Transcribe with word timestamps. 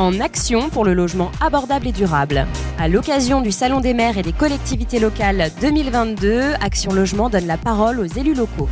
en 0.00 0.18
action 0.18 0.70
pour 0.70 0.86
le 0.86 0.94
logement 0.94 1.30
abordable 1.42 1.86
et 1.86 1.92
durable. 1.92 2.46
À 2.78 2.88
l'occasion 2.88 3.42
du 3.42 3.52
Salon 3.52 3.80
des 3.80 3.92
maires 3.92 4.16
et 4.16 4.22
des 4.22 4.32
collectivités 4.32 4.98
locales 4.98 5.50
2022, 5.60 6.54
Action 6.58 6.94
Logement 6.94 7.28
donne 7.28 7.46
la 7.46 7.58
parole 7.58 8.00
aux 8.00 8.06
élus 8.06 8.34
locaux. 8.34 8.68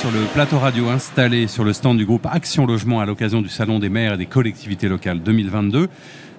Sur 0.00 0.10
le 0.10 0.24
plateau 0.32 0.58
radio 0.58 0.88
installé 0.88 1.46
sur 1.46 1.62
le 1.62 1.74
stand 1.74 1.98
du 1.98 2.06
groupe 2.06 2.26
Action 2.26 2.66
Logement 2.66 3.00
à 3.00 3.06
l'occasion 3.06 3.42
du 3.42 3.50
Salon 3.50 3.78
des 3.78 3.90
maires 3.90 4.14
et 4.14 4.16
des 4.16 4.26
collectivités 4.26 4.88
locales 4.88 5.20
2022. 5.20 5.88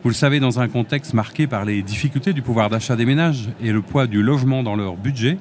Vous 0.03 0.09
le 0.09 0.15
savez, 0.15 0.39
dans 0.39 0.59
un 0.59 0.67
contexte 0.67 1.13
marqué 1.13 1.45
par 1.45 1.65
les 1.65 1.83
difficultés 1.83 2.33
du 2.33 2.41
pouvoir 2.41 2.71
d'achat 2.71 2.95
des 2.95 3.05
ménages 3.05 3.49
et 3.61 3.71
le 3.71 3.83
poids 3.83 4.07
du 4.07 4.23
logement 4.23 4.63
dans 4.63 4.75
leur 4.75 4.95
budget, 4.95 5.37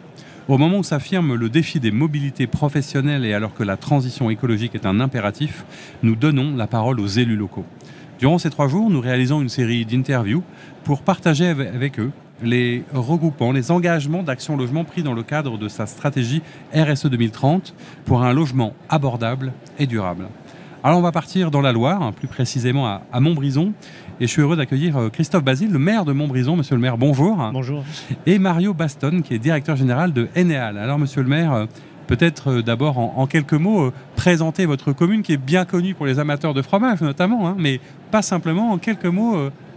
au 0.49 0.59
moment 0.59 0.79
où 0.79 0.83
s'affirme 0.83 1.35
le 1.35 1.49
défi 1.49 1.81
des 1.81 1.91
mobilités 1.91 2.47
professionnelles 2.47 3.25
et 3.25 3.35
alors 3.35 3.55
que 3.55 3.65
la 3.65 3.77
transition 3.77 4.31
écologique 4.31 4.75
est 4.75 4.87
un 4.87 5.01
impératif, 5.01 5.65
nous 6.03 6.15
donnons 6.15 6.57
la 6.57 6.67
parole 6.67 7.01
aux 7.01 7.07
élus 7.07 7.37
locaux. 7.37 7.65
Durant 8.19 8.39
ces 8.39 8.51
trois 8.51 8.69
jours, 8.69 8.89
nous 8.89 9.01
réalisons 9.01 9.43
une 9.43 9.49
série 9.49 9.85
d'interviews 9.85 10.43
pour 10.85 11.03
partager 11.03 11.49
avec 11.49 11.99
eux 11.99 12.11
les 12.43 12.85
regroupants, 12.93 13.53
les 13.53 13.71
engagements 13.71 14.23
d'Action 14.23 14.57
Logement 14.57 14.85
pris 14.85 15.03
dans 15.03 15.15
le 15.15 15.23
cadre 15.23 15.59
de 15.59 15.69
sa 15.69 15.87
stratégie 15.87 16.43
RSE 16.75 17.07
2030 17.07 17.75
pour 18.05 18.23
un 18.23 18.33
logement 18.33 18.75
abordable 18.89 19.53
et 19.79 19.87
durable. 19.87 20.29
Alors 20.85 20.99
on 20.99 21.03
va 21.03 21.13
partir 21.13 21.51
dans 21.51 21.63
la 21.63 21.73
Loire, 21.73 22.13
plus 22.13 22.29
précisément 22.29 22.87
à, 22.87 23.21
Montbrison. 23.21 23.73
Et 24.19 24.27
je 24.27 24.33
suis 24.33 24.41
heureux 24.41 24.57
d'accueillir 24.57 24.97
euh, 24.97 25.09
Christophe 25.11 25.45
Basile, 25.45 25.71
le 25.71 25.79
maire 25.79 26.07
de 26.07 26.13
Montbrison. 26.13 26.57
Monsieur 26.57 26.75
le 26.75 26.81
maire, 26.81 26.97
bonjour. 26.97 27.37
Bonjour. 27.53 27.85
Et 28.25 28.39
Mario 28.39 28.73
Baston, 28.73 29.21
qui 29.23 29.35
est 29.35 29.39
directeur 29.39 29.77
général 29.77 30.15
de 30.15 30.29
Eneal. 30.35 30.79
Alors 30.79 30.99
monsieur 30.99 31.23
le 31.23 31.29
maire, 31.29 31.53
euh, 31.53 31.67
peut-être 32.07 32.51
euh, 32.51 32.63
d'abord 32.63 32.97
en, 32.97 33.27
quelques 33.27 33.53
mots, 33.53 33.93
présenter 34.15 34.65
votre 34.65 34.93
commune 34.93 35.21
qui 35.21 35.35
est 35.35 35.37
bien 35.37 35.67
connue 35.67 35.93
pour 35.93 36.07
les 36.07 36.19
amateurs 36.19 36.55
de 36.55 36.63
fromage 36.63 37.03
notamment, 37.03 37.47
hein, 37.47 37.57
mais 37.59 37.79
pas 38.11 38.23
simplement 38.23 38.71
en 38.71 38.79
quelques 38.79 39.05
mots 39.05 39.37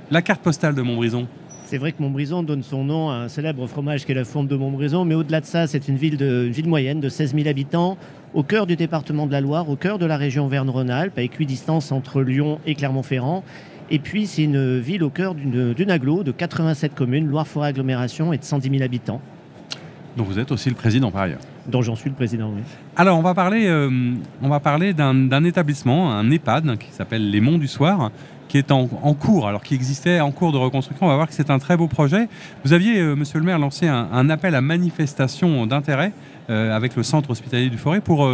la 0.09 0.21
carte 0.21 0.41
postale 0.41 0.73
de 0.73 0.81
Montbrison. 0.81 1.27
C'est 1.65 1.77
vrai 1.77 1.91
que 1.91 2.01
Montbrison 2.01 2.41
donne 2.41 2.63
son 2.63 2.85
nom 2.85 3.09
à 3.09 3.15
un 3.15 3.27
célèbre 3.27 3.67
fromage 3.67 4.05
qui 4.05 4.13
est 4.13 4.15
la 4.15 4.23
fourme 4.23 4.47
de 4.47 4.55
Montbrison, 4.55 5.03
mais 5.03 5.15
au-delà 5.15 5.41
de 5.41 5.45
ça, 5.45 5.67
c'est 5.67 5.87
une 5.87 5.97
ville, 5.97 6.17
de, 6.17 6.45
une 6.45 6.51
ville 6.51 6.67
moyenne 6.67 6.99
de 6.99 7.09
16 7.09 7.35
000 7.35 7.47
habitants, 7.47 7.97
au 8.33 8.41
cœur 8.41 8.65
du 8.65 8.75
département 8.75 9.27
de 9.27 9.31
la 9.31 9.41
Loire, 9.41 9.69
au 9.69 9.75
cœur 9.75 9.99
de 9.99 10.05
la 10.05 10.17
région 10.17 10.47
Verne-Rhône-Alpes, 10.47 11.17
à 11.17 11.21
équidistance 11.21 11.91
entre 11.91 12.21
Lyon 12.21 12.59
et 12.65 12.73
Clermont-Ferrand. 12.73 13.43
Et 13.91 13.99
puis, 13.99 14.27
c'est 14.27 14.43
une 14.43 14.79
ville 14.79 15.03
au 15.03 15.09
cœur 15.09 15.35
d'une 15.35 15.91
aglo 15.91 16.23
de 16.23 16.31
87 16.31 16.93
communes, 16.93 17.27
Loire-Forêt 17.27 17.69
Agglomération, 17.69 18.33
et 18.33 18.37
de 18.37 18.43
110 18.43 18.69
000 18.69 18.83
habitants. 18.83 19.21
Donc 20.17 20.27
vous 20.27 20.39
êtes 20.39 20.51
aussi 20.51 20.69
le 20.69 20.75
président 20.75 21.11
par 21.11 21.21
ailleurs 21.21 21.39
dont 21.69 21.81
j'en 21.81 21.95
suis 21.95 22.09
le 22.09 22.15
président, 22.15 22.51
oui. 22.53 22.61
Alors, 22.95 23.17
on 23.17 23.21
va 23.21 23.33
parler, 23.33 23.67
euh, 23.67 23.89
on 24.41 24.49
va 24.49 24.59
parler 24.59 24.93
d'un 24.93 25.43
établissement, 25.43 26.11
un 26.11 26.29
EHPAD, 26.29 26.77
qui 26.77 26.91
s'appelle 26.91 27.29
Les 27.29 27.41
Monts 27.41 27.57
du 27.57 27.67
Soir, 27.67 28.11
qui 28.47 28.57
est 28.57 28.71
en, 28.71 28.87
cours, 29.13 29.47
alors 29.47 29.61
qui 29.61 29.75
existait 29.75 30.19
en 30.19 30.31
cours 30.31 30.51
de 30.51 30.57
reconstruction. 30.57 31.05
On 31.05 31.09
va 31.09 31.15
voir 31.15 31.27
que 31.27 31.35
c'est 31.35 31.51
un 31.51 31.59
très 31.59 31.77
beau 31.77 31.87
projet. 31.87 32.27
Vous 32.65 32.73
aviez, 32.73 32.99
euh, 32.99 33.15
monsieur 33.15 33.39
le 33.39 33.45
maire, 33.45 33.59
lancé 33.59 33.87
un, 33.87 34.29
appel 34.29 34.55
à 34.55 34.61
manifestation 34.61 35.67
d'intérêt 35.67 36.11
euh, 36.49 36.75
avec 36.75 36.95
le 36.95 37.03
centre 37.03 37.29
hospitalier 37.29 37.69
du 37.69 37.77
Forêt 37.77 38.01
pour 38.01 38.27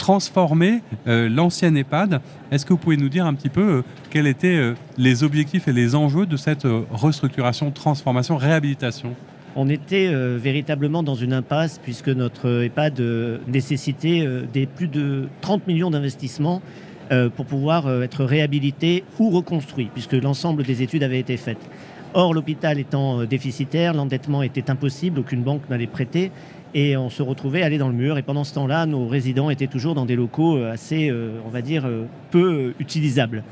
transformer 0.00 0.80
l'ancienne 1.06 1.76
EHPAD. 1.76 2.20
Est-ce 2.50 2.64
que 2.64 2.72
vous 2.72 2.78
pouvez 2.78 2.96
nous 2.96 3.10
dire 3.10 3.26
un 3.26 3.34
petit 3.34 3.50
peu 3.50 3.84
quels 4.10 4.26
étaient 4.26 4.72
les 4.96 5.22
objectifs 5.22 5.68
et 5.68 5.72
les 5.72 5.94
enjeux 5.94 6.26
de 6.26 6.36
cette 6.36 6.66
restructuration, 6.90 7.70
transformation, 7.70 8.36
réhabilitation? 8.36 9.14
On 9.56 9.68
était 9.68 10.10
véritablement 10.36 11.02
dans 11.02 11.14
une 11.14 11.34
impasse 11.34 11.78
puisque 11.78 12.08
notre 12.08 12.64
EHPAD 12.64 13.02
nécessitait 13.46 14.26
des 14.52 14.66
plus 14.66 14.88
de 14.88 15.28
30 15.42 15.66
millions 15.66 15.90
d'investissements 15.90 16.62
euh, 17.12 17.28
pour 17.28 17.44
pouvoir 17.44 17.88
euh, 17.88 18.02
être 18.02 18.24
réhabilité 18.24 19.02
ou 19.18 19.30
reconstruit, 19.30 19.88
puisque 19.92 20.12
l'ensemble 20.12 20.62
des 20.62 20.80
études 20.82 21.02
avaient 21.02 21.18
été 21.18 21.36
faites. 21.36 21.68
Or, 22.14 22.34
l'hôpital 22.34 22.78
étant 22.78 23.20
euh, 23.20 23.26
déficitaire, 23.26 23.94
l'endettement 23.94 24.42
était 24.42 24.70
impossible, 24.70 25.20
aucune 25.20 25.42
banque 25.42 25.62
n'allait 25.70 25.86
prêter, 25.86 26.32
et 26.74 26.96
on 26.96 27.10
se 27.10 27.22
retrouvait 27.22 27.62
aller 27.62 27.78
dans 27.78 27.88
le 27.88 27.94
mur. 27.94 28.18
Et 28.18 28.22
pendant 28.22 28.44
ce 28.44 28.54
temps-là, 28.54 28.86
nos 28.86 29.06
résidents 29.06 29.50
étaient 29.50 29.66
toujours 29.66 29.94
dans 29.94 30.06
des 30.06 30.16
locaux 30.16 30.62
assez, 30.64 31.12
on 31.44 31.48
va 31.48 31.62
dire, 31.62 31.88
peu 32.30 32.74
utilisables. 32.78 33.42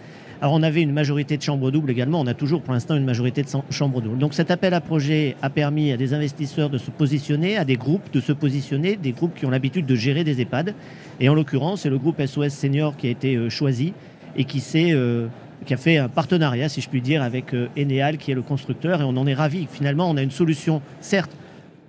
Alors 0.40 0.54
on 0.54 0.62
avait 0.62 0.82
une 0.82 0.92
majorité 0.92 1.36
de 1.36 1.42
chambres 1.42 1.72
doubles 1.72 1.90
également, 1.90 2.20
on 2.20 2.26
a 2.28 2.34
toujours 2.34 2.62
pour 2.62 2.72
l'instant 2.72 2.94
une 2.94 3.04
majorité 3.04 3.42
de 3.42 3.48
chambres 3.70 4.00
doubles. 4.00 4.18
Donc 4.18 4.34
cet 4.34 4.52
appel 4.52 4.72
à 4.72 4.80
projet 4.80 5.34
a 5.42 5.50
permis 5.50 5.90
à 5.90 5.96
des 5.96 6.14
investisseurs 6.14 6.70
de 6.70 6.78
se 6.78 6.92
positionner, 6.92 7.56
à 7.56 7.64
des 7.64 7.74
groupes 7.74 8.12
de 8.12 8.20
se 8.20 8.30
positionner, 8.30 8.94
des 8.94 9.10
groupes 9.10 9.34
qui 9.34 9.46
ont 9.46 9.50
l'habitude 9.50 9.84
de 9.84 9.96
gérer 9.96 10.22
des 10.22 10.40
EHPAD. 10.40 10.74
Et 11.18 11.28
en 11.28 11.34
l'occurrence, 11.34 11.80
c'est 11.80 11.90
le 11.90 11.98
groupe 11.98 12.24
SOS 12.24 12.50
Senior 12.50 12.96
qui 12.96 13.08
a 13.08 13.10
été 13.10 13.34
euh, 13.34 13.50
choisi 13.50 13.94
et 14.36 14.44
qui 14.44 14.62
euh, 14.76 15.26
qui 15.66 15.74
a 15.74 15.76
fait 15.76 15.98
un 15.98 16.08
partenariat, 16.08 16.68
si 16.68 16.80
je 16.80 16.88
puis 16.88 17.00
dire, 17.00 17.22
avec 17.22 17.54
euh, 17.54 17.68
Eneal, 17.76 18.18
qui 18.18 18.30
est 18.30 18.34
le 18.34 18.42
constructeur, 18.42 19.00
et 19.00 19.04
on 19.04 19.16
en 19.16 19.26
est 19.26 19.34
ravi. 19.34 19.66
Finalement, 19.70 20.10
on 20.10 20.16
a 20.16 20.22
une 20.22 20.30
solution, 20.30 20.82
certes, 21.00 21.32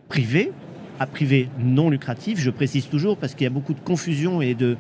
privée, 0.08 0.52
à 1.00 1.06
privé 1.06 1.48
non 1.60 1.90
lucratif, 1.90 2.40
je 2.40 2.50
précise 2.50 2.88
toujours, 2.88 3.18
parce 3.18 3.34
qu'il 3.34 3.46
y 3.46 3.48
a 3.48 3.52
beaucoup 3.52 3.74
de 3.74 3.80
confusion 3.80 4.42
et 4.42 4.54
de, 4.54 4.76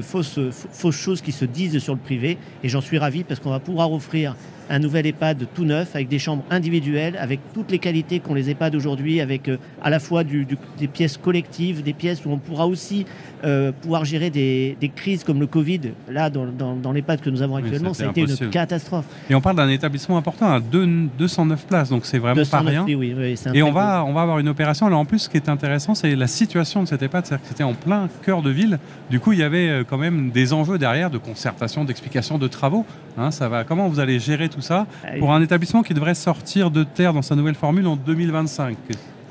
fausses, 0.00 0.38
fausses 0.50 0.96
choses 0.96 1.20
qui 1.22 1.32
se 1.32 1.44
disent 1.44 1.78
sur 1.78 1.94
le 1.94 1.98
privé. 1.98 2.38
Et 2.62 2.68
j'en 2.68 2.80
suis 2.80 2.98
ravi 2.98 3.24
parce 3.24 3.40
qu'on 3.40 3.50
va 3.50 3.58
pouvoir 3.58 3.92
offrir 3.92 4.36
un 4.70 4.78
nouvel 4.78 5.06
EHPAD 5.06 5.46
tout 5.54 5.64
neuf 5.64 5.94
avec 5.94 6.08
des 6.08 6.18
chambres 6.18 6.44
individuelles, 6.50 7.16
avec 7.18 7.40
toutes 7.52 7.70
les 7.70 7.78
qualités 7.78 8.20
qu'ont 8.20 8.34
les 8.34 8.50
EHPAD 8.50 8.74
aujourd'hui, 8.74 9.20
avec 9.20 9.48
euh, 9.48 9.58
à 9.82 9.90
la 9.90 9.98
fois 9.98 10.24
des 10.24 10.88
pièces 10.88 11.16
collectives, 11.16 11.82
des 11.82 11.92
pièces 11.92 12.24
où 12.24 12.30
on 12.30 12.38
pourra 12.38 12.66
aussi 12.66 13.06
euh, 13.44 13.72
pouvoir 13.72 14.04
gérer 14.04 14.30
des, 14.30 14.76
crises 14.96 15.24
comme 15.24 15.40
le 15.40 15.46
Covid. 15.46 15.80
Là, 16.10 16.30
dans, 16.30 16.46
dans, 16.46 16.92
l'EHPAD 16.92 17.20
que 17.20 17.30
nous 17.30 17.42
avons 17.42 17.56
actuellement, 17.56 17.92
ça 17.92 18.06
a 18.06 18.10
été 18.10 18.22
une 18.22 18.50
catastrophe. 18.50 19.04
Et 19.28 19.34
on 19.34 19.40
parle 19.40 19.56
d'un 19.56 19.68
établissement 19.68 20.16
important 20.16 20.50
à 20.50 20.60
209 20.60 21.66
places, 21.66 21.90
donc 21.90 22.06
c'est 22.06 22.18
vraiment 22.18 22.42
pas 22.50 22.60
rien. 22.60 22.84
Oui, 22.86 23.14
et 23.52 23.62
on 23.62 23.72
va, 23.72 24.04
on 24.04 24.12
va 24.12 24.22
avoir 24.22 24.38
une 24.38 24.48
opération. 24.48 24.86
Alors 24.86 25.00
en 25.00 25.04
plus, 25.04 25.20
ce 25.20 25.28
qui 25.28 25.36
est 25.36 25.48
intéressant, 25.48 25.94
c'est 25.94 26.14
la 26.16 26.26
situation 26.26 26.82
de 26.82 26.88
cet 26.88 27.02
EHPAD, 27.02 27.26
c'est-à-dire 27.26 27.42
que 27.42 27.48
c'était 27.48 27.64
en 27.64 27.74
plein 27.74 28.08
cœur 28.22 28.42
de 28.42 28.50
ville. 28.50 28.78
Du 29.10 29.20
coup, 29.20 29.32
il 29.32 29.38
y 29.38 29.42
avait 29.42 29.68
euh, 29.68 29.84
quand 29.88 29.98
même 29.98 30.30
des 30.30 30.52
enjeux 30.52 30.78
derrière 30.78 31.10
de 31.10 31.18
concertation, 31.18 31.84
d'explication, 31.84 32.38
de 32.38 32.48
travaux. 32.48 32.86
Hein, 33.18 33.30
ça 33.30 33.48
va. 33.48 33.64
Comment 33.64 33.88
vous 33.88 34.00
allez 34.00 34.18
gérer 34.18 34.48
tout 34.54 34.60
ça 34.60 34.86
pour 35.18 35.32
un 35.32 35.42
établissement 35.42 35.82
qui 35.82 35.94
devrait 35.94 36.14
sortir 36.14 36.70
de 36.70 36.84
terre 36.84 37.12
dans 37.12 37.22
sa 37.22 37.34
nouvelle 37.34 37.54
formule 37.54 37.86
en 37.86 37.96
2025 37.96 38.76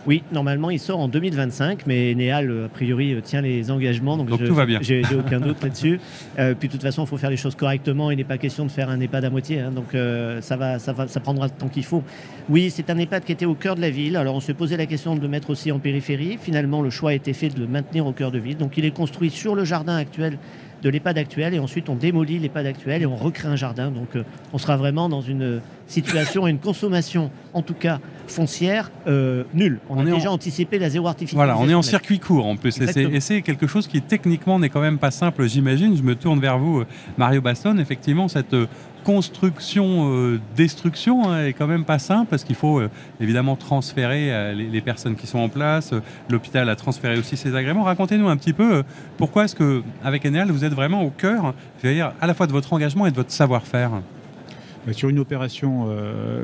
oui, 0.06 0.22
normalement, 0.34 0.70
il 0.70 0.80
sort 0.80 1.00
en 1.00 1.08
2025, 1.08 1.88
mais 1.88 2.14
Néal, 2.14 2.66
a 2.66 2.68
priori, 2.68 3.16
tient 3.24 3.42
les 3.42 3.72
engagements. 3.72 4.18
Donc, 4.18 4.44
tout 4.44 4.54
va 4.54 4.66
bien. 4.66 4.80
J'ai 4.82 5.02
aucun 5.18 5.40
doute 5.40 5.64
là-dessus. 5.64 6.00
Euh, 6.40 6.54
puis, 6.60 6.68
de 6.68 6.74
toute 6.74 6.82
façon, 6.82 7.04
il 7.06 7.08
faut 7.08 7.16
faire 7.16 7.30
les 7.30 7.38
choses 7.38 7.56
correctement. 7.56 8.12
Il 8.12 8.18
n'est 8.18 8.26
pas 8.26 8.38
question 8.38 8.66
de 8.66 8.72
faire 8.72 8.90
un 8.90 9.00
EHPAD 9.00 9.26
à 9.26 9.30
moitié. 9.30 9.62
Hein. 9.62 9.72
donc, 9.72 9.96
euh, 9.96 10.42
ça, 10.42 10.58
va, 10.58 10.78
ça, 10.78 10.92
va, 10.92 11.08
ça 11.08 11.22
prendra 11.22 11.46
le 11.46 11.52
temps 11.52 11.70
qu'il 11.70 11.86
faut. 11.86 12.04
Oui, 12.50 12.70
c'est 12.70 12.90
un 12.90 12.98
EHPAD 12.98 13.24
qui 13.24 13.32
était 13.32 13.46
au 13.46 13.56
cœur 13.56 13.76
de 13.76 13.82
la 13.82 13.90
ville. 13.90 14.18
Alors, 14.18 14.36
on 14.36 14.42
s'est 14.42 14.54
posé 14.54 14.76
la 14.76 14.88
question 14.88 15.16
de 15.16 15.22
le 15.22 15.30
mettre 15.30 15.50
aussi 15.50 15.72
en 15.72 15.80
périphérie. 15.80 16.38
Finalement, 16.42 16.82
le 16.82 16.90
choix 16.90 17.12
a 17.12 17.14
été 17.14 17.32
fait 17.32 17.50
de 17.50 17.60
le 17.60 17.68
maintenir 17.68 18.06
au 18.06 18.12
cœur 18.12 18.32
de 18.32 18.40
ville. 18.40 18.58
Donc, 18.58 18.78
il 18.78 18.84
est 18.84 18.92
construit 18.92 19.30
sur 19.30 19.56
le 19.56 19.64
jardin 19.64 19.96
actuel 19.96 20.38
de 20.84 20.90
l'EHPAD 20.90 21.18
actuel 21.18 21.54
et 21.54 21.60
ensuite 21.60 21.90
on 21.90 21.96
démolit 21.96 22.40
l'EHPAD 22.40 22.66
actuel 22.66 23.02
et 23.02 23.06
on 23.06 23.16
recrée 23.16 23.48
un 23.48 23.56
jardin. 23.56 23.90
Donc 23.90 24.16
euh, 24.16 24.24
on 24.52 24.58
sera 24.58 24.78
vraiment 24.78 25.10
dans 25.10 25.22
une 25.22 25.62
situation 25.88 26.48
et 26.48 26.52
une 26.52 26.60
consommation, 26.60 27.32
en 27.54 27.62
tout 27.62 27.74
cas 27.74 28.00
foncière, 28.28 28.92
euh, 29.08 29.44
nulle. 29.54 29.80
On, 29.90 30.00
a 30.00 30.06
déjà 30.06 30.32
anticipé 30.32 30.80
la 30.80 30.90
zéro 30.90 31.08
artificialisation. 31.08 31.56
Voilà, 31.56 31.66
on 31.66 31.70
est 31.70 31.78
en 31.78 31.82
circuit 31.82 32.20
court 32.20 32.46
en 32.46 32.56
plus. 32.56 32.80
Et 32.80 33.20
c'est 33.20 33.42
quelque 33.42 33.68
chose 33.68 33.88
qui 33.88 34.02
techniquement 34.02 34.60
n'est 34.60 34.70
quand 34.70 34.82
même 34.82 34.98
pas 34.98 35.12
simple, 35.12 35.48
j'imagine. 35.48 35.96
Je 35.96 36.04
me 36.04 36.16
tourne 36.16 36.40
vers 36.40 36.58
vous, 36.58 36.80
euh, 36.80 36.86
Mario 37.18 37.42
Baston. 37.42 37.78
Effectivement, 37.78 38.28
cette 38.28 38.56
construction-destruction 39.04 41.30
euh, 41.30 41.34
hein, 41.34 41.46
est 41.46 41.54
quand 41.54 41.68
même 41.68 41.86
pas 41.86 42.00
simple 42.00 42.28
parce 42.30 42.44
qu'il 42.44 42.56
faut 42.56 42.80
euh, 42.80 42.90
évidemment 43.20 43.56
transférer 43.56 44.34
euh, 44.34 44.54
les, 44.54 44.82
personnes 44.82 45.16
qui 45.16 45.28
sont 45.28 45.38
en 45.40 45.50
place. 45.50 45.94
L'hôpital 46.30 46.70
a 46.70 46.76
transféré 46.76 47.18
aussi 47.18 47.38
ses 47.38 47.56
agréments. 47.56 47.84
Racontez-nous 47.84 48.28
un 48.28 48.38
petit 48.38 48.54
peu 48.54 48.84
pourquoi 49.18 49.46
est-ce 49.46 49.56
que 49.56 49.84
avec 50.04 50.26
Enel 50.26 50.52
vous 50.52 50.66
êtes 50.66 50.74
vraiment 50.74 51.04
au 51.04 51.10
cœur, 51.10 51.54
dire, 51.84 52.14
à 52.20 52.28
la 52.28 52.34
fois 52.34 52.48
de 52.48 52.52
votre 52.52 52.74
engagement 52.74 53.06
et 53.06 53.12
de 53.12 53.16
votre 53.16 53.32
savoir-faire? 53.32 53.92
Bah, 54.86 54.94
sur 54.94 55.10
une 55.10 55.20
opération 55.20 55.88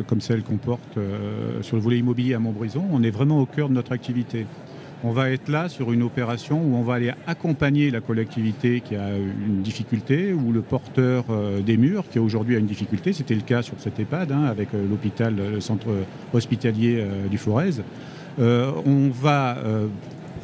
comme 0.07 0.21
celle 0.21 0.43
qu'on 0.43 0.57
porte 0.57 0.97
sur 1.61 1.75
le 1.75 1.81
volet 1.81 1.97
immobilier 1.97 2.35
à 2.35 2.39
Montbrison, 2.39 2.85
on 2.91 3.03
est 3.03 3.11
vraiment 3.11 3.39
au 3.39 3.45
cœur 3.45 3.67
de 3.67 3.73
notre 3.73 3.91
activité 3.91 4.45
on 5.03 5.11
va 5.11 5.29
être 5.29 5.47
là 5.47 5.69
sur 5.69 5.93
une 5.93 6.03
opération 6.03 6.61
où 6.61 6.75
on 6.75 6.81
va 6.81 6.95
aller 6.95 7.11
accompagner 7.25 7.89
la 7.89 8.01
collectivité 8.01 8.81
qui 8.81 8.95
a 8.95 9.17
une 9.17 9.61
difficulté 9.61 10.33
ou 10.33 10.51
le 10.51 10.61
porteur 10.61 11.25
euh, 11.29 11.61
des 11.61 11.77
murs 11.77 12.03
qui 12.09 12.19
aujourd'hui 12.19 12.55
a 12.55 12.59
une 12.59 12.65
difficulté. 12.65 13.13
C'était 13.13 13.35
le 13.35 13.41
cas 13.41 13.61
sur 13.61 13.75
cet 13.79 13.99
EHPAD 13.99 14.31
hein, 14.31 14.43
avec 14.43 14.73
euh, 14.73 14.85
l'hôpital, 14.89 15.35
le 15.35 15.61
centre 15.61 15.87
hospitalier 16.33 16.97
euh, 16.99 17.27
du 17.27 17.37
Forez. 17.37 17.81
on 18.37 19.09
va 19.09 19.57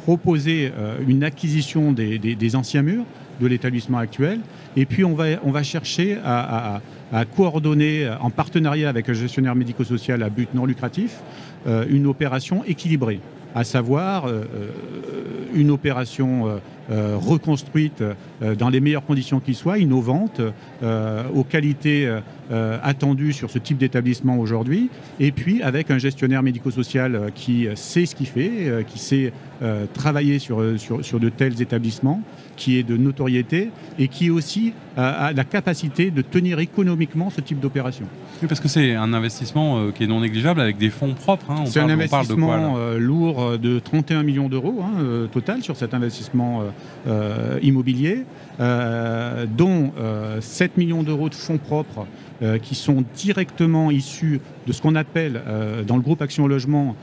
proposer 0.04 0.70
une 1.06 1.24
acquisition 1.24 1.92
des, 1.92 2.56
anciens 2.56 2.82
murs 2.82 3.04
de 3.40 3.46
l'établissement 3.46 3.98
actuel. 3.98 4.40
Et 4.76 4.86
puis 4.86 5.04
on 5.04 5.14
va, 5.14 5.62
chercher 5.62 6.18
à, 6.24 6.80
coordonner 7.36 8.10
en 8.20 8.30
partenariat 8.30 8.88
avec 8.88 9.08
un 9.08 9.14
gestionnaire 9.14 9.54
médico-social 9.54 10.22
à 10.22 10.28
but 10.28 10.52
non 10.54 10.66
lucratif 10.66 11.20
une 11.88 12.06
opération 12.06 12.62
équilibrée 12.64 13.20
à 13.56 13.64
savoir 13.64 14.26
euh, 14.26 14.44
euh, 14.54 14.70
une 15.54 15.70
opération 15.70 16.60
euh, 16.90 17.16
reconstruites 17.16 18.02
dans 18.58 18.68
les 18.68 18.80
meilleures 18.80 19.04
conditions 19.04 19.40
qui 19.40 19.54
soient, 19.54 19.78
innovantes, 19.78 20.40
aux 21.34 21.44
qualités 21.44 22.08
attendues 22.50 23.32
sur 23.32 23.50
ce 23.50 23.58
type 23.58 23.78
d'établissement 23.78 24.38
aujourd'hui, 24.38 24.90
et 25.18 25.32
puis 25.32 25.62
avec 25.62 25.90
un 25.90 25.98
gestionnaire 25.98 26.42
médico-social 26.42 27.32
qui 27.34 27.66
sait 27.74 28.06
ce 28.06 28.14
qu'il 28.14 28.26
fait, 28.26 28.84
qui 28.86 28.98
sait 28.98 29.32
travailler 29.94 30.38
sur, 30.38 30.78
sur, 30.78 31.04
sur 31.04 31.18
de 31.18 31.28
tels 31.28 31.62
établissements, 31.62 32.20
qui 32.56 32.78
est 32.78 32.82
de 32.82 32.96
notoriété 32.96 33.70
et 33.98 34.08
qui 34.08 34.30
aussi 34.30 34.74
a, 34.96 35.32
la 35.32 35.44
capacité 35.44 36.10
de 36.10 36.22
tenir 36.22 36.58
économiquement 36.58 37.30
ce 37.30 37.40
type 37.40 37.60
d'opération. 37.60 38.06
Oui, 38.40 38.48
parce 38.48 38.60
que 38.60 38.68
c'est 38.68 38.94
un 38.94 39.12
investissement 39.12 39.78
euh, 39.78 39.90
qui 39.90 40.04
est 40.04 40.06
non 40.06 40.20
négligeable 40.20 40.60
avec 40.60 40.78
des 40.78 40.90
fonds 40.90 41.14
propres. 41.14 41.50
Hein. 41.50 41.64
C'est 41.66 41.80
un 41.80 41.88
investissement 41.88 42.76
euh, 42.76 42.98
lourd 42.98 43.42
euh, 43.42 43.58
de 43.58 43.78
31 43.78 44.22
millions 44.22 44.48
d'euros 44.48 44.82
hein, 44.82 45.28
total 45.32 45.62
sur 45.62 45.76
cet 45.76 45.94
investissement 45.94 46.62
immobilier, 47.62 48.24
dont 48.58 49.92
7 50.40 50.76
millions 50.76 51.02
d'euros 51.02 51.28
de 51.28 51.34
fonds 51.34 51.58
propres 51.58 52.06
qui 52.62 52.74
sont 52.74 53.04
directement 53.14 53.90
issus 53.90 54.40
de 54.66 54.72
ce 54.72 54.82
qu'on 54.82 54.94
appelle 54.94 55.42
dans 55.86 55.96
le 55.96 56.02
groupe 56.02 56.22
Action 56.22 56.46
Logement 56.46 56.96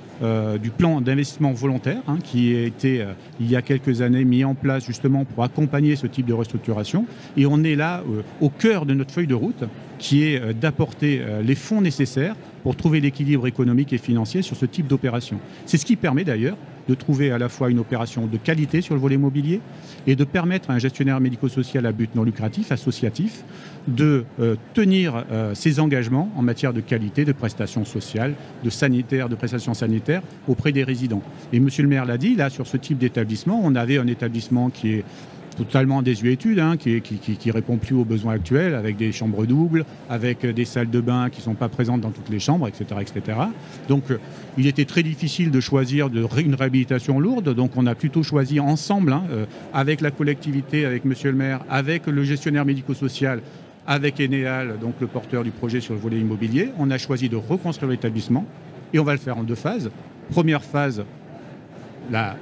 du 0.61 0.69
plan 0.69 1.01
d'investissement 1.01 1.51
volontaire, 1.51 2.01
hein, 2.07 2.17
qui 2.23 2.55
a 2.55 2.63
été 2.63 3.05
il 3.39 3.49
y 3.49 3.55
a 3.55 3.61
quelques 3.61 4.01
années 4.01 4.23
mis 4.23 4.43
en 4.43 4.55
place 4.55 4.85
justement 4.85 5.25
pour 5.25 5.43
accompagner 5.43 5.95
ce 5.95 6.07
type 6.07 6.25
de 6.25 6.33
restructuration. 6.33 7.05
Et 7.37 7.45
on 7.45 7.63
est 7.63 7.75
là 7.75 8.03
au 8.41 8.49
cœur 8.49 8.85
de 8.85 8.93
notre 8.93 9.11
feuille 9.11 9.27
de 9.27 9.35
route 9.35 9.63
qui 10.03 10.23
est 10.23 10.41
euh, 10.41 10.53
d'apporter 10.53 11.21
euh, 11.21 11.41
les 11.41 11.55
fonds 11.55 11.81
nécessaires 11.81 12.35
pour 12.61 12.75
trouver 12.75 12.99
l'équilibre 12.99 13.47
économique 13.47 13.93
et 13.93 13.97
financier 13.97 14.41
sur 14.41 14.55
ce 14.55 14.65
type 14.65 14.87
d'opération. 14.87 15.39
C'est 15.65 15.77
ce 15.77 15.85
qui 15.85 15.95
permet 15.95 16.25
d'ailleurs 16.25 16.57
de 16.88 16.95
trouver 16.95 17.31
à 17.31 17.38
la 17.38 17.50
fois 17.50 17.69
une 17.69 17.80
opération 17.80 18.25
de 18.25 18.38
qualité 18.38 18.81
sur 18.81 18.95
le 18.95 19.01
volet 19.01 19.15
immobilier 19.15 19.62
et 20.07 20.15
de 20.15 20.24
permettre 20.24 20.69
à 20.69 20.74
un 20.74 20.80
gestionnaire 20.80 21.19
médico-social 21.19 21.85
à 21.85 21.91
but 21.91 22.13
non 22.15 22.24
lucratif, 22.24 22.71
associatif, 22.71 23.44
de 23.88 24.25
euh, 24.39 24.56
tenir 24.74 25.25
ses 25.53 25.80
engagements 25.80 26.31
en 26.35 26.41
matière 26.41 26.74
de 26.74 26.81
qualité, 26.81 27.25
de 27.25 27.31
prestations 27.31 27.85
sociales, 27.85 28.33
de 28.63 28.69
sanitaire, 28.69 29.30
de 29.30 29.35
prestations 29.35 29.74
sanitaires 29.74 30.21
auprès 30.47 30.71
des 30.71 30.83
résidents. 30.83 31.21
Et 31.51 31.59
Monsieur 31.59 31.83
le 31.83 31.89
maire 31.89 32.06
l'a 32.06 32.18
dit, 32.18 32.35
là, 32.35 32.50
sur 32.50 32.68
ce 32.68 32.77
type 32.77 32.97
d'établissement, 32.97 33.59
on 33.63 33.75
avait 33.75 33.97
un 33.97 34.07
établissement 34.07 34.69
qui 34.69 34.94
est 34.94 35.06
totalement 35.55 36.01
désuétude, 36.01 36.59
hein, 36.59 36.77
qui, 36.77 37.01
qui, 37.01 37.51
répond 37.51 37.77
plus 37.77 37.95
aux 37.95 38.05
besoins 38.05 38.33
actuels, 38.33 38.75
avec 38.75 38.97
des 38.97 39.11
chambres 39.11 39.45
doubles, 39.45 39.85
avec 40.09 40.45
des 40.45 40.65
salles 40.65 40.89
de 40.89 41.01
bain 41.01 41.29
qui 41.29 41.39
ne 41.39 41.44
sont 41.44 41.53
pas 41.53 41.69
présentes 41.69 42.01
dans 42.01 42.11
toutes 42.11 42.29
les 42.29 42.39
chambres, 42.39 42.67
etc. 42.67 43.01
etc. 43.01 43.38
Donc 43.88 44.11
euh, 44.11 44.17
il 44.57 44.67
était 44.67 44.85
très 44.85 45.03
difficile 45.03 45.51
de 45.51 45.59
choisir 45.59 46.09
de, 46.09 46.25
une 46.39 46.55
réhabilitation 46.55 47.19
lourde, 47.19 47.53
donc 47.53 47.71
on 47.75 47.85
a 47.85 47.95
plutôt 47.95 48.23
choisi 48.23 48.59
ensemble, 48.59 49.13
hein, 49.13 49.23
euh, 49.31 49.45
avec 49.73 50.01
la 50.01 50.11
collectivité, 50.11 50.85
avec 50.85 51.05
monsieur 51.05 51.31
le 51.31 51.38
maire, 51.38 51.61
avec 51.69 52.07
le 52.07 52.23
gestionnaire 52.23 52.65
médico-social, 52.65 53.41
avec 53.85 54.19
Enéal, 54.19 54.77
donc 54.79 54.95
le 55.01 55.07
porteur 55.07 55.44
du 55.44 55.51
projet 55.51 55.81
sur 55.81 55.94
le 55.94 55.99
volet 55.99 56.19
immobilier, 56.19 56.69
on 56.79 56.89
a 56.91 56.97
choisi 56.97 57.29
de 57.29 57.35
reconstruire 57.35 57.91
l'établissement 57.91 58.45
et 58.94 58.99
on 58.99 59.03
va 59.03 59.13
le 59.13 59.19
faire 59.19 59.38
en 59.38 59.44
deux 59.44 59.56
phases. 59.56 59.91
Première 60.31 60.63
phase, 60.63 61.03
la, 62.11 62.38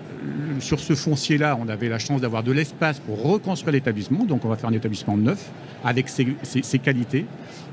sur 0.59 0.79
ce 0.79 0.93
foncier-là, 0.93 1.57
on 1.59 1.67
avait 1.67 1.89
la 1.89 1.99
chance 1.99 2.21
d'avoir 2.21 2.43
de 2.43 2.51
l'espace 2.51 2.99
pour 2.99 3.21
reconstruire 3.21 3.73
l'établissement. 3.73 4.25
Donc, 4.25 4.45
on 4.45 4.49
va 4.49 4.55
faire 4.55 4.69
un 4.69 4.73
établissement 4.73 5.17
neuf 5.17 5.49
avec 5.83 6.09
ses, 6.09 6.79
qualités. 6.79 7.25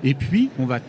Et 0.05 0.15
puis, 0.15 0.51
on 0.59 0.67
va 0.67 0.81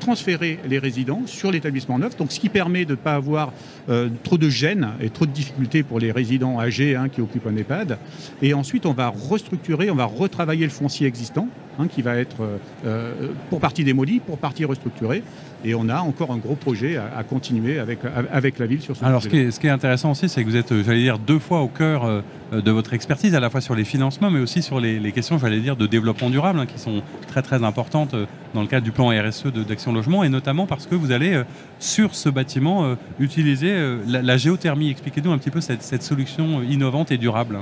transférer 0.00 0.58
les 0.68 0.78
résidents 0.78 1.22
sur 1.26 1.50
l'établissement 1.50 1.98
neuf, 1.98 2.16
donc 2.16 2.30
ce 2.30 2.38
qui 2.38 2.48
permet 2.48 2.84
de 2.84 2.90
ne 2.90 2.96
pas 2.96 3.14
avoir 3.14 3.52
euh, 3.88 4.10
trop 4.22 4.36
de 4.36 4.50
gêne 4.50 4.88
et 5.00 5.08
trop 5.08 5.24
de 5.24 5.30
difficultés 5.30 5.82
pour 5.82 5.98
les 5.98 6.12
résidents 6.12 6.60
âgés 6.60 6.94
hein, 6.94 7.08
qui 7.08 7.20
occupent 7.22 7.46
un 7.46 7.56
EHPAD. 7.56 7.96
Et 8.42 8.52
ensuite, 8.52 8.86
on 8.86 8.92
va 8.92 9.08
restructurer, 9.08 9.90
on 9.90 9.94
va 9.94 10.04
retravailler 10.04 10.64
le 10.64 10.70
foncier 10.70 11.06
existant, 11.06 11.48
hein, 11.78 11.88
qui 11.88 12.02
va 12.02 12.16
être 12.16 12.42
euh, 12.42 12.58
euh, 12.86 13.32
pour 13.50 13.60
partie 13.60 13.84
démoli, 13.84 14.20
pour 14.20 14.38
partie 14.38 14.64
restructuré, 14.64 15.22
et 15.64 15.74
on 15.74 15.88
a 15.88 16.00
encore 16.00 16.30
un 16.30 16.36
gros 16.36 16.56
projet 16.56 16.96
à, 16.96 17.22
continuer 17.24 17.78
avec, 17.78 18.00
avec 18.30 18.58
la 18.58 18.66
ville 18.66 18.82
sur 18.82 18.96
ce 18.96 19.04
Alors, 19.04 19.22
ce 19.22 19.28
qui, 19.28 19.38
est, 19.38 19.50
ce 19.50 19.58
qui 19.58 19.66
est 19.66 19.70
intéressant 19.70 20.10
aussi, 20.10 20.28
c'est 20.28 20.42
que 20.42 20.48
vous 20.48 20.56
êtes, 20.56 20.72
euh, 20.72 20.82
j'allais 20.84 21.00
dire, 21.00 21.18
deux 21.18 21.38
fois 21.38 21.60
au 21.60 21.68
cœur 21.68 22.22
de 22.52 22.70
votre 22.70 22.92
expertise, 22.92 23.34
à 23.34 23.40
la 23.40 23.50
fois 23.50 23.60
sur 23.60 23.74
les 23.74 23.84
financements, 23.84 24.30
mais 24.30 24.40
aussi 24.40 24.62
sur 24.62 24.78
les, 24.78 25.12
questions, 25.12 25.38
j'allais 25.38 25.60
dire, 25.60 25.76
de 25.76 25.86
développement 25.86 26.30
durable, 26.30 26.60
hein, 26.60 26.66
qui 26.66 26.78
sont 26.78 27.02
très, 27.28 27.42
très 27.42 27.64
importantes 27.64 28.14
dans 28.52 28.60
le 28.60 28.68
cadre 28.68 28.84
du 28.84 28.92
plan 28.92 29.08
RSE 29.08 29.46
d'Action 29.46 29.92
Logement, 29.92 30.22
et 30.22 30.28
notamment 30.28 30.66
parce 30.66 30.86
que 30.86 30.94
vous 30.94 31.12
allez, 31.12 31.42
sur 31.80 32.14
ce 32.14 32.28
bâtiment, 32.28 32.96
utiliser 33.18 33.74
la, 34.06 34.36
géothermie. 34.36 34.90
Expliquez-nous 34.90 35.32
un 35.32 35.38
petit 35.38 35.50
peu 35.50 35.60
cette, 35.60 35.82
cette 35.82 36.02
solution 36.02 36.62
innovante 36.62 37.10
et 37.10 37.18
durable. 37.18 37.58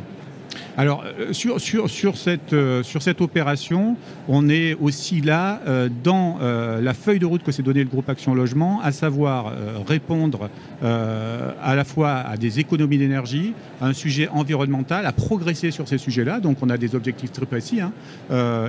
Alors, 0.76 1.04
euh, 1.04 1.32
euh, 1.32 2.82
sur 2.82 3.02
cette 3.02 3.20
opération, 3.20 3.96
on 4.28 4.48
est 4.48 4.74
aussi 4.74 5.20
là 5.20 5.60
euh, 5.66 5.88
dans 6.02 6.38
la 6.40 6.94
feuille 6.94 7.18
de 7.18 7.26
route 7.26 7.42
que 7.42 7.52
s'est 7.52 7.62
donnée 7.62 7.84
le 7.84 7.90
groupe 7.90 8.08
Action 8.08 8.34
Logement, 8.34 8.80
à 8.82 8.92
savoir 8.92 9.52
répondre 9.86 10.48
à 10.82 11.74
la 11.74 11.84
fois 11.84 12.12
à 12.12 12.36
des 12.36 12.60
économies 12.60 12.98
d'énergie, 12.98 13.52
à 13.80 13.86
un 13.86 13.92
sujet 13.92 14.28
environnemental, 14.28 15.06
à 15.06 15.12
progresser 15.12 15.70
sur 15.70 15.88
ces 15.88 15.98
sujets-là. 15.98 16.40
Donc, 16.40 16.58
on 16.62 16.70
a 16.70 16.78
des 16.78 16.94
objectifs 16.94 17.32
très 17.32 17.46
précis, 17.46 17.80
hein, 17.80 17.92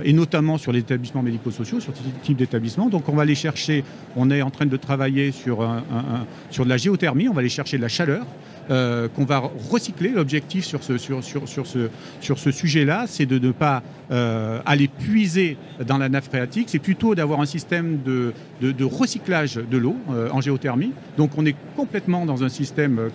et 0.04 0.12
notamment 0.12 0.58
sur 0.58 0.72
les 0.72 0.80
établissements 0.80 1.22
médico-sociaux, 1.22 1.80
sur 1.80 1.94
ce 1.96 2.02
type 2.22 2.36
d'établissement. 2.36 2.88
Donc, 2.88 3.08
on 3.08 3.12
va 3.12 3.22
aller 3.22 3.34
chercher, 3.34 3.84
on 4.16 4.30
est 4.30 4.42
en 4.42 4.50
train 4.50 4.66
de 4.66 4.76
travailler 4.76 5.32
sur, 5.32 5.66
sur 6.50 6.64
de 6.64 6.70
la 6.70 6.76
géothermie, 6.76 7.28
on 7.28 7.32
va 7.32 7.40
aller 7.40 7.48
chercher 7.48 7.76
de 7.76 7.82
la 7.82 7.88
chaleur. 7.88 8.26
Euh, 8.70 9.08
qu'on 9.08 9.26
va 9.26 9.42
recycler. 9.70 10.08
L'objectif 10.08 10.64
sur 10.64 10.82
ce, 10.82 10.96
sujet-là, 12.50 13.04
c'est 13.06 13.26
de 13.26 13.38
ne 13.38 13.52
pas 13.52 13.82
euh, 14.10 14.58
aller 14.64 14.88
puiser 14.88 15.58
dans 15.86 15.98
la 15.98 16.08
nappe 16.08 16.24
phréatique, 16.24 16.70
c'est 16.70 16.78
plutôt 16.78 17.14
d'avoir 17.14 17.42
un 17.42 17.46
système 17.46 17.98
de, 18.02 18.32
de, 18.62 18.84
recyclage 18.84 19.56
de 19.56 19.76
l'eau 19.76 19.96
euh, 20.10 20.30
en 20.30 20.40
géothermie. 20.40 20.92
Donc 21.18 21.32
on 21.36 21.44
est 21.44 21.56
complètement 21.76 22.24
dans 22.24 22.42
un 22.42 22.48
système 22.48 23.10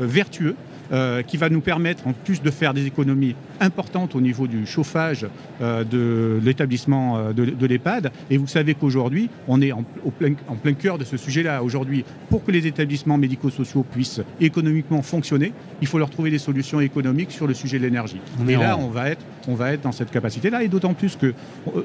vertueux 0.00 0.56
euh, 0.90 1.22
qui 1.22 1.36
va 1.36 1.50
nous 1.50 1.60
permettre, 1.60 2.06
en 2.06 2.14
plus 2.14 2.40
de 2.40 2.50
faire 2.50 2.72
des 2.72 2.86
économies 2.86 3.34
importantes 3.60 4.14
au 4.14 4.22
niveau 4.22 4.46
du 4.46 4.64
chauffage 4.64 5.26
euh, 5.60 5.84
de 5.84 6.40
l'établissement 6.42 7.18
euh, 7.18 7.32
de, 7.34 7.66
l'EHPAD. 7.66 8.10
Et 8.30 8.38
vous 8.38 8.46
savez 8.46 8.74
qu'aujourd'hui, 8.74 9.28
on 9.48 9.60
est 9.60 9.70
en, 9.70 9.84
plein, 10.18 10.32
en 10.48 10.54
plein 10.54 10.72
cœur 10.72 10.96
de 10.96 11.04
ce 11.04 11.18
sujet-là. 11.18 11.62
Aujourd'hui, 11.62 12.06
pour 12.30 12.42
que 12.42 12.50
les 12.52 12.66
établissements 12.66 13.18
médico-sociaux 13.18 13.84
puissent 13.84 14.22
économiquement 14.40 15.02
fonctionner, 15.02 15.52
il 15.82 15.86
faut 15.86 15.98
leur 15.98 16.08
trouver 16.08 16.30
des 16.30 16.38
solutions 16.38 16.80
économiques 16.80 17.32
sur 17.32 17.46
le 17.46 17.52
sujet 17.52 17.78
de 17.78 17.84
l'énergie. 17.84 18.20
Et 18.48 18.56
là, 18.56 18.78
on 18.78 18.88
va 18.88 19.10
être, 19.10 19.24
on 19.46 19.54
va 19.54 19.72
être 19.72 19.82
dans 19.82 19.92
cette 19.92 20.10
capacité-là. 20.10 20.62
Et 20.62 20.68
d'autant 20.68 20.94
plus 20.94 21.16
que 21.16 21.34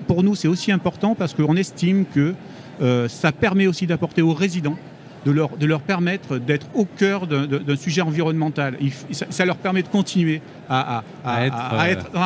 pour 0.07 0.23
nous, 0.23 0.35
c'est 0.35 0.47
aussi 0.47 0.71
important 0.71 1.13
parce 1.13 1.33
qu'on 1.33 1.57
estime 1.57 2.06
que 2.06 2.33
ça 3.09 3.33
permet 3.33 3.68
aussi 3.68 3.85
d'apporter 3.85 4.21
aux 4.21 4.33
résidents 4.33 4.78
de 5.25 5.31
leur, 5.31 5.57
de 5.57 5.65
leur 5.65 5.81
permettre 5.81 6.37
d'être 6.37 6.68
au 6.73 6.85
cœur 6.85 7.27
d'un 7.27 7.75
sujet 7.75 8.01
environnemental. 8.01 8.77
ça, 9.11 9.45
leur 9.45 9.57
permet 9.57 9.83
de 9.83 9.87
continuer 9.87 10.42
à, 10.69 11.03
être, 11.39 12.09
euh, 12.15 12.19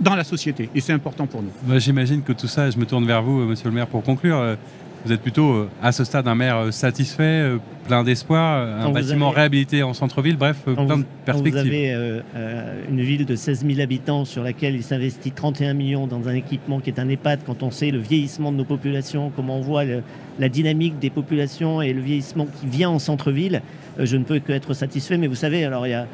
dans, 0.00 0.14
la 0.14 0.24
société. 0.24 0.68
Et 0.74 0.80
c'est 0.80 0.92
important 0.92 1.26
pour 1.26 1.42
nous. 1.42 1.78
J'imagine 1.78 2.22
que 2.22 2.32
tout 2.32 2.48
ça, 2.48 2.70
je 2.70 2.78
me 2.78 2.86
tourne 2.86 3.06
vers 3.06 3.22
vous, 3.22 3.40
monsieur 3.44 3.68
le 3.68 3.74
maire, 3.74 3.86
pour 3.86 4.02
conclure. 4.02 4.56
Vous 5.04 5.12
êtes 5.12 5.22
plutôt 5.22 5.52
euh, 5.52 5.68
à 5.82 5.92
ce 5.92 6.04
stade 6.04 6.28
un 6.28 6.34
maire 6.34 6.56
euh, 6.56 6.70
satisfait, 6.70 7.22
euh, 7.22 7.56
plein 7.86 8.04
d'espoir, 8.04 8.84
un 8.84 8.90
bâtiment 8.90 9.30
réhabilité 9.30 9.82
en 9.82 9.94
centre-ville, 9.94 10.36
bref, 10.36 10.58
plein 10.64 10.98
de 10.98 11.04
perspectives. 11.24 11.52
vous 11.52 11.58
avez 11.58 12.22
une 12.88 13.00
ville 13.00 13.24
de 13.24 13.34
16 13.34 13.66
000 13.66 13.80
habitants 13.80 14.24
sur 14.24 14.44
laquelle 14.44 14.74
il 14.74 14.82
s'investit 14.82 15.32
31 15.32 15.74
millions 15.74 16.06
dans 16.06 16.28
un 16.28 16.34
équipement 16.34 16.80
qui 16.80 16.90
est 16.90 17.00
un 17.00 17.08
EHPAD, 17.08 17.40
quand 17.44 17.62
on 17.62 17.70
sait 17.70 17.90
le 17.90 17.98
vieillissement 17.98 18.52
de 18.52 18.58
nos 18.58 18.64
populations, 18.64 19.32
comment 19.34 19.56
on 19.56 19.60
voit 19.60 19.82
la 20.38 20.48
dynamique 20.48 20.98
des 20.98 21.10
populations 21.10 21.82
et 21.82 21.92
le 21.92 22.00
vieillissement 22.00 22.46
qui 22.46 22.66
vient 22.66 22.90
en 22.90 22.98
centre-ville, 22.98 23.62
je 23.98 24.16
ne 24.16 24.22
peux 24.22 24.38
que 24.38 24.52
être 24.52 24.74
satisfait. 24.74 25.16
Mais 25.16 25.26
vous 25.26 25.34
savez, 25.34 25.64
alors 25.64 25.86
il 25.86 25.90
y 25.90 25.94
a 25.94 26.06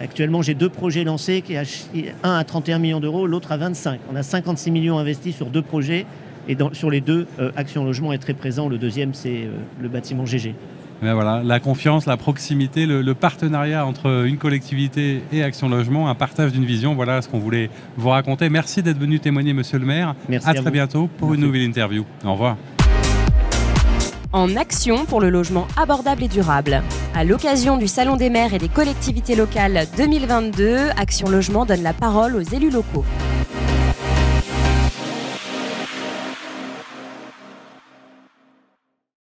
Actuellement, 0.00 0.42
j'ai 0.42 0.54
deux 0.54 0.68
projets 0.68 1.02
lancés, 1.02 1.42
un 2.22 2.34
à 2.34 2.44
31 2.44 2.78
millions 2.78 3.00
d'euros, 3.00 3.26
l'autre 3.26 3.50
à 3.50 3.56
25. 3.56 3.98
On 4.12 4.14
a 4.14 4.22
56 4.22 4.70
millions 4.70 4.96
investis 4.96 5.34
sur 5.34 5.46
deux 5.46 5.62
projets. 5.62 6.06
Et 6.48 6.56
sur 6.72 6.90
les 6.90 7.00
deux, 7.00 7.26
euh, 7.38 7.50
Action 7.56 7.84
Logement 7.84 8.12
est 8.12 8.18
très 8.18 8.34
présent. 8.34 8.68
Le 8.68 8.78
deuxième, 8.78 9.14
c'est 9.14 9.44
euh, 9.44 9.50
le 9.80 9.88
bâtiment 9.88 10.24
GG. 10.24 10.54
Ben 11.02 11.12
voilà, 11.12 11.42
la 11.44 11.60
confiance, 11.60 12.06
la 12.06 12.16
proximité, 12.16 12.86
le, 12.86 13.14
partenariat 13.14 13.84
entre 13.84 14.24
une 14.24 14.38
collectivité 14.38 15.22
et 15.30 15.42
Action 15.42 15.68
Logement, 15.68 16.08
un 16.08 16.14
partage 16.14 16.52
d'une 16.52 16.64
vision, 16.64 16.94
voilà 16.94 17.20
ce 17.20 17.28
qu'on 17.28 17.38
voulait 17.38 17.68
vous 17.98 18.08
raconter. 18.08 18.48
Merci 18.48 18.82
d'être 18.82 18.98
venu 18.98 19.20
témoigner, 19.20 19.52
monsieur 19.52 19.78
le 19.78 19.84
maire. 19.84 20.14
Merci 20.26 20.48
à, 20.48 20.54
très 20.54 20.70
bientôt 20.70 21.10
pour 21.18 21.34
une 21.34 21.42
nouvelle 21.42 21.64
interview. 21.64 22.06
Au 22.24 22.32
revoir. 22.32 22.56
En 24.32 24.56
action 24.56 25.04
pour 25.04 25.20
le 25.20 25.28
logement 25.28 25.66
abordable 25.76 26.24
et 26.24 26.28
durable. 26.28 26.82
À 27.14 27.24
l'occasion 27.24 27.76
du 27.76 27.88
Salon 27.88 28.16
des 28.16 28.30
maires 28.30 28.54
et 28.54 28.58
des 28.58 28.68
collectivités 28.68 29.36
locales 29.36 29.86
2022, 29.98 30.76
Action 30.96 31.28
Logement 31.28 31.66
donne 31.66 31.82
la 31.82 31.92
parole 31.92 32.36
aux 32.36 32.40
élus 32.40 32.70
locaux. 32.70 33.04